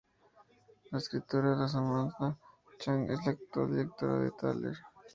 La 0.89 0.97
escritora 0.97 1.55
Lan 1.55 1.69
Samantha 1.69 2.35
Chang 2.79 3.07
es 3.11 3.23
la 3.23 3.33
actual 3.33 3.69
directora 3.69 4.17
del 4.17 4.33
taller. 4.35 4.73